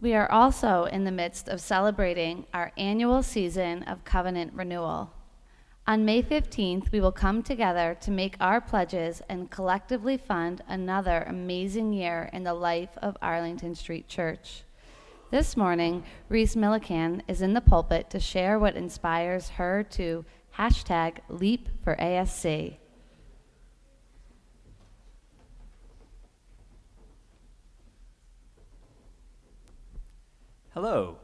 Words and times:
We 0.00 0.14
are 0.14 0.32
also 0.32 0.84
in 0.84 1.04
the 1.04 1.12
midst 1.12 1.46
of 1.46 1.60
celebrating 1.60 2.46
our 2.54 2.72
annual 2.78 3.22
season 3.22 3.82
of 3.82 4.02
covenant 4.02 4.54
renewal. 4.54 5.12
On 5.86 6.06
May 6.06 6.22
15th, 6.22 6.90
we 6.90 7.02
will 7.02 7.12
come 7.12 7.42
together 7.42 7.94
to 8.00 8.10
make 8.10 8.36
our 8.40 8.62
pledges 8.62 9.20
and 9.28 9.50
collectively 9.50 10.16
fund 10.16 10.62
another 10.66 11.24
amazing 11.28 11.92
year 11.92 12.30
in 12.32 12.44
the 12.44 12.54
life 12.54 12.96
of 13.02 13.18
Arlington 13.20 13.74
Street 13.74 14.08
Church. 14.08 14.62
This 15.30 15.54
morning, 15.54 16.02
Reese 16.30 16.54
Millican 16.54 17.20
is 17.28 17.42
in 17.42 17.52
the 17.52 17.60
pulpit 17.60 18.08
to 18.08 18.18
share 18.18 18.58
what 18.58 18.76
inspires 18.76 19.50
her 19.50 19.82
to 19.90 20.24
hashtag 20.56 21.18
leap 21.28 21.68
for 21.84 21.94
ASC. 21.96 22.78
Hello. 30.72 31.16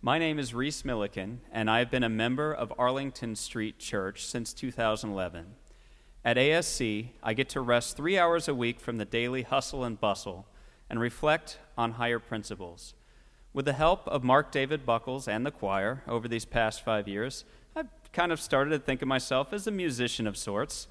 My 0.00 0.16
name 0.16 0.38
is 0.38 0.54
Reese 0.54 0.84
Milliken, 0.84 1.40
and 1.50 1.68
I've 1.68 1.90
been 1.90 2.04
a 2.04 2.08
member 2.08 2.52
of 2.52 2.72
Arlington 2.78 3.34
Street 3.34 3.80
Church 3.80 4.24
since 4.24 4.52
2011. 4.52 5.56
At 6.24 6.36
ASC, 6.36 7.08
I 7.20 7.34
get 7.34 7.48
to 7.48 7.60
rest 7.60 7.96
three 7.96 8.16
hours 8.16 8.46
a 8.46 8.54
week 8.54 8.78
from 8.78 8.98
the 8.98 9.04
daily 9.04 9.42
hustle 9.42 9.82
and 9.82 10.00
bustle 10.00 10.46
and 10.88 11.00
reflect 11.00 11.58
on 11.76 11.94
higher 11.94 12.20
principles. 12.20 12.94
With 13.52 13.64
the 13.64 13.72
help 13.72 14.06
of 14.06 14.22
Mark 14.22 14.52
David 14.52 14.86
Buckles 14.86 15.26
and 15.26 15.44
the 15.44 15.50
choir 15.50 16.04
over 16.06 16.28
these 16.28 16.44
past 16.44 16.84
five 16.84 17.08
years, 17.08 17.44
I've 17.74 17.88
kind 18.12 18.30
of 18.30 18.38
started 18.38 18.70
to 18.70 18.78
think 18.78 19.02
of 19.02 19.08
myself 19.08 19.52
as 19.52 19.66
a 19.66 19.72
musician 19.72 20.28
of 20.28 20.36
sorts. 20.36 20.86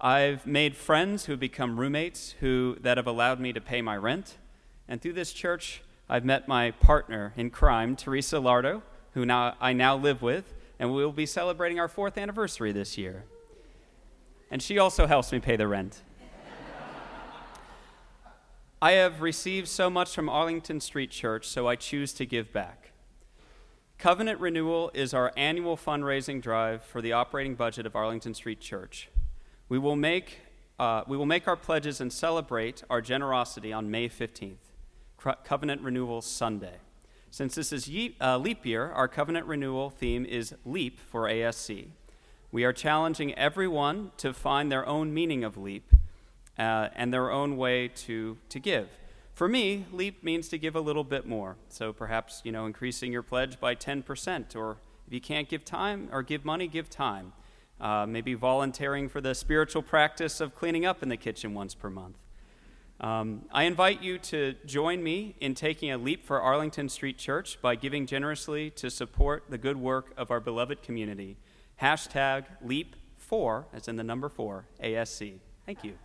I've 0.00 0.46
made 0.46 0.74
friends 0.74 1.26
who 1.26 1.32
have 1.34 1.40
become 1.40 1.78
roommates 1.78 2.36
who, 2.40 2.78
that 2.80 2.96
have 2.96 3.06
allowed 3.06 3.40
me 3.40 3.52
to 3.52 3.60
pay 3.60 3.82
my 3.82 3.98
rent 3.98 4.38
and 4.88 5.00
through 5.00 5.14
this 5.14 5.32
church, 5.32 5.82
I've 6.08 6.24
met 6.24 6.46
my 6.46 6.70
partner 6.70 7.32
in 7.36 7.50
crime, 7.50 7.96
Teresa 7.96 8.36
Lardo, 8.36 8.82
who 9.12 9.26
now, 9.26 9.54
I 9.60 9.72
now 9.72 9.96
live 9.96 10.22
with, 10.22 10.54
and 10.78 10.94
we'll 10.94 11.12
be 11.12 11.26
celebrating 11.26 11.80
our 11.80 11.88
fourth 11.88 12.16
anniversary 12.18 12.70
this 12.72 12.96
year. 12.96 13.24
And 14.50 14.62
she 14.62 14.78
also 14.78 15.06
helps 15.06 15.32
me 15.32 15.40
pay 15.40 15.56
the 15.56 15.66
rent. 15.66 16.02
I 18.80 18.92
have 18.92 19.22
received 19.22 19.68
so 19.68 19.88
much 19.88 20.14
from 20.14 20.28
Arlington 20.28 20.80
Street 20.80 21.10
Church, 21.10 21.48
so 21.48 21.66
I 21.66 21.76
choose 21.76 22.12
to 22.12 22.26
give 22.26 22.52
back. 22.52 22.92
Covenant 23.98 24.38
Renewal 24.38 24.90
is 24.92 25.14
our 25.14 25.32
annual 25.36 25.76
fundraising 25.76 26.42
drive 26.42 26.82
for 26.82 27.00
the 27.00 27.12
operating 27.12 27.54
budget 27.54 27.86
of 27.86 27.96
Arlington 27.96 28.34
Street 28.34 28.60
Church. 28.60 29.08
We 29.70 29.78
will 29.78 29.96
make, 29.96 30.40
uh, 30.78 31.04
we 31.08 31.16
will 31.16 31.26
make 31.26 31.48
our 31.48 31.56
pledges 31.56 32.00
and 32.02 32.12
celebrate 32.12 32.84
our 32.90 33.00
generosity 33.00 33.72
on 33.72 33.90
May 33.90 34.10
15th. 34.10 34.65
Covenant 35.44 35.82
Renewal 35.82 36.22
Sunday. 36.22 36.78
Since 37.30 37.54
this 37.54 37.72
is 37.72 37.88
ye- 37.88 38.16
uh, 38.20 38.38
leap 38.38 38.64
year, 38.64 38.90
our 38.92 39.08
covenant 39.08 39.46
renewal 39.46 39.90
theme 39.90 40.24
is 40.24 40.54
Leap 40.64 40.98
for 40.98 41.24
ASC. 41.24 41.88
We 42.50 42.64
are 42.64 42.72
challenging 42.72 43.34
everyone 43.34 44.12
to 44.18 44.32
find 44.32 44.72
their 44.72 44.86
own 44.86 45.12
meaning 45.12 45.44
of 45.44 45.58
leap 45.58 45.92
uh, 46.58 46.88
and 46.94 47.12
their 47.12 47.30
own 47.30 47.56
way 47.56 47.88
to, 47.88 48.38
to 48.48 48.58
give. 48.58 48.88
For 49.34 49.48
me, 49.48 49.84
leap 49.92 50.24
means 50.24 50.48
to 50.48 50.58
give 50.58 50.74
a 50.74 50.80
little 50.80 51.04
bit 51.04 51.26
more. 51.26 51.56
So 51.68 51.92
perhaps, 51.92 52.40
you 52.42 52.52
know, 52.52 52.64
increasing 52.64 53.12
your 53.12 53.22
pledge 53.22 53.60
by 53.60 53.74
10%, 53.74 54.56
or 54.56 54.78
if 55.06 55.12
you 55.12 55.20
can't 55.20 55.48
give 55.48 55.64
time 55.64 56.08
or 56.10 56.22
give 56.22 56.44
money, 56.44 56.68
give 56.68 56.88
time. 56.88 57.32
Uh, 57.78 58.06
maybe 58.06 58.32
volunteering 58.32 59.10
for 59.10 59.20
the 59.20 59.34
spiritual 59.34 59.82
practice 59.82 60.40
of 60.40 60.54
cleaning 60.54 60.86
up 60.86 61.02
in 61.02 61.10
the 61.10 61.18
kitchen 61.18 61.52
once 61.52 61.74
per 61.74 61.90
month. 61.90 62.16
Um, 63.00 63.42
I 63.52 63.64
invite 63.64 64.02
you 64.02 64.18
to 64.18 64.54
join 64.64 65.02
me 65.02 65.36
in 65.40 65.54
taking 65.54 65.90
a 65.90 65.98
leap 65.98 66.24
for 66.24 66.40
Arlington 66.40 66.88
Street 66.88 67.18
Church 67.18 67.60
by 67.60 67.74
giving 67.74 68.06
generously 68.06 68.70
to 68.70 68.90
support 68.90 69.44
the 69.50 69.58
good 69.58 69.76
work 69.76 70.14
of 70.16 70.30
our 70.30 70.40
beloved 70.40 70.82
community. 70.82 71.36
Hashtag 71.82 72.46
leap4, 72.64 73.66
as 73.74 73.88
in 73.88 73.96
the 73.96 74.04
number 74.04 74.30
four, 74.30 74.66
ASC. 74.82 75.38
Thank 75.66 75.84
you. 75.84 75.98